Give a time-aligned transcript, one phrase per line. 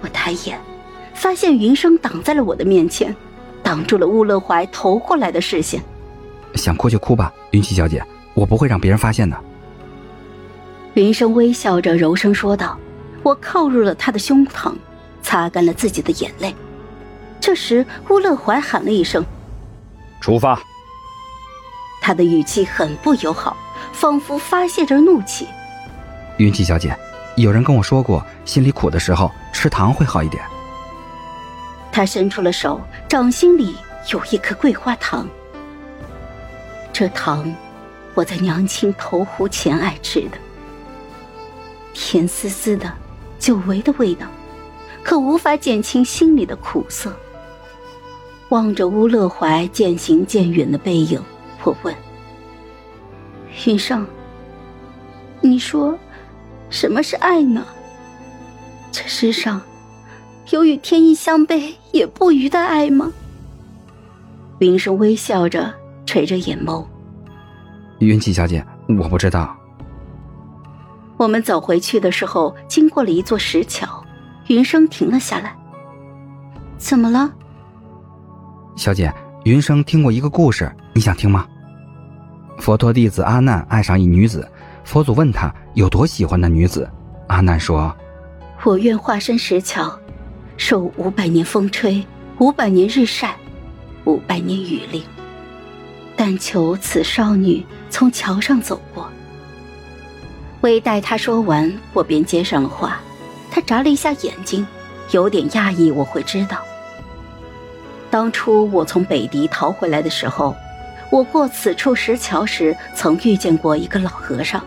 [0.00, 0.60] 我抬眼，
[1.14, 3.14] 发现云生挡在了我的面前，
[3.62, 5.82] 挡住了乌乐怀投过来的视线。
[6.54, 8.02] 想哭就哭吧，云溪小姐，
[8.34, 9.36] 我不会让别人发现的。
[10.94, 12.78] 云生微笑着柔声说道。
[13.22, 14.72] 我靠入了他的胸膛，
[15.22, 16.54] 擦干了自己的眼泪。
[17.38, 19.22] 这时，乌乐怀喊了一声
[20.22, 20.58] ：“出发！”
[22.00, 23.54] 他的语气很不友好，
[23.92, 25.46] 仿佛发泄着怒气。
[26.38, 26.96] 云溪小姐，
[27.36, 30.42] 有人跟我说过，心里苦的时候吃糖会好一点。
[31.92, 33.76] 他伸出了手，掌心里
[34.12, 35.26] 有一颗桂花糖。
[36.92, 37.52] 这糖，
[38.14, 40.36] 我在娘亲投湖前爱吃的，
[41.94, 42.92] 甜丝丝的，
[43.38, 44.26] 久违的味道，
[45.02, 47.12] 可无法减轻心里的苦涩。
[48.50, 51.22] 望着乌乐怀渐行渐远的背影，
[51.62, 51.94] 我问
[53.64, 54.06] ：“云上，
[55.40, 55.96] 你说，
[56.70, 57.66] 什么是爱呢？
[58.90, 59.60] 这世上，
[60.50, 63.12] 有与天意相悖也不渝的爱吗？”
[64.60, 65.74] 云生微笑着。
[66.06, 66.84] 垂着眼眸，
[68.00, 68.66] 云溪小姐，
[69.00, 69.56] 我不知道。
[71.16, 74.04] 我们走回去的时候，经过了一座石桥，
[74.48, 75.54] 云生停了下来。
[76.78, 77.30] 怎么了？
[78.74, 81.46] 小姐，云生听过一个故事，你想听吗？
[82.58, 84.50] 佛陀弟子阿难爱上一女子，
[84.82, 86.88] 佛祖问他有多喜欢那女子，
[87.28, 87.94] 阿难说
[88.64, 89.96] ：“我愿化身石桥，
[90.56, 92.04] 受五百年风吹，
[92.38, 93.36] 五百年日晒，
[94.04, 95.02] 五百年雨淋。”
[96.16, 99.08] 但求此少女从桥上走过。
[100.60, 103.00] 未待他说完，我便接上了话。
[103.50, 104.66] 他眨了一下眼睛，
[105.12, 106.58] 有点讶异我会知道。
[108.10, 110.54] 当初我从北狄逃回来的时候，
[111.10, 114.62] 我过此处石桥时，曾遇见过一个老和尚。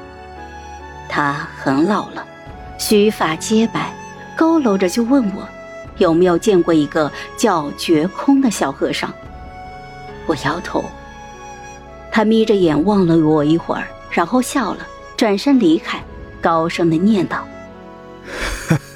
[1.15, 2.25] 他很老了，
[2.79, 3.93] 须发皆白，
[4.35, 5.47] 佝偻着就问我，
[5.99, 9.13] 有没有见过一个叫觉空的小和尚。
[10.25, 10.83] 我摇头。
[12.11, 16.03] 他眯着眼望了我一会儿，然后笑了，转身离开，
[16.41, 17.47] 高声的念道：“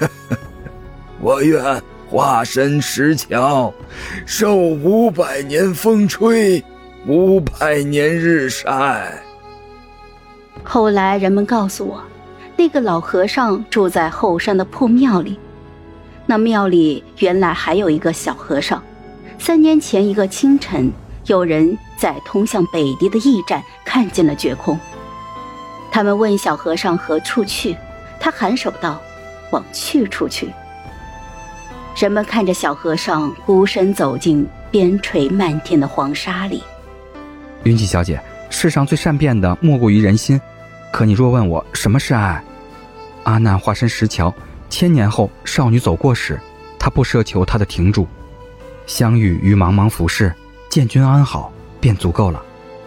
[1.22, 3.72] 我愿化身石桥，
[4.26, 6.64] 受五百年风吹，
[7.06, 9.22] 五百年日晒。”
[10.64, 12.02] 后来人们告诉我，
[12.58, 15.38] 那个老和尚住在后山的破庙里，
[16.26, 18.82] 那庙里原来还有一个小和尚。
[19.38, 20.92] 三年前一个清晨。
[21.26, 24.78] 有人在通向北地的驿站看见了绝空，
[25.92, 27.76] 他们问小和尚何处去，
[28.18, 28.98] 他颔首道
[29.52, 30.48] ：“往去处去。”
[31.94, 36.62] 人们看着小和尚孤身走进边陲漫天的黄沙里。
[37.64, 38.18] 云姬小姐，
[38.48, 40.40] 世上最善变的莫过于人心，
[40.90, 42.42] 可你若问我什么是爱，
[43.24, 44.32] 阿难化身石桥，
[44.68, 46.40] 千年后少女走过时，
[46.78, 48.06] 他不奢求她的停住，
[48.86, 50.34] 相遇于茫茫浮世。
[50.70, 52.42] 见君安好，便足够了。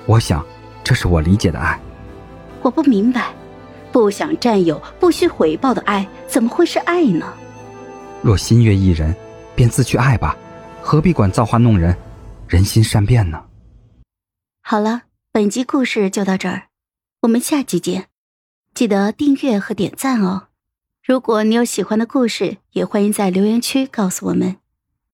[0.06, 0.46] 我想，
[0.84, 1.80] 这是我理解的爱。
[2.62, 3.34] 我不明白，
[3.92, 7.34] 不想占有、不需回报的爱，怎么会是爱呢？
[8.22, 9.16] 若心悦一人，
[9.56, 10.38] 便自去爱吧，
[10.80, 11.98] 何必管造化弄人？
[12.48, 13.44] 人心善变呢。
[14.62, 16.68] 好了，本集故事就到这儿，
[17.22, 18.11] 我们下集见。
[18.74, 20.48] 记得订阅和点赞哦。
[21.04, 24.58] 如果你有喜欢的故事，也欢迎在留言区告诉我们。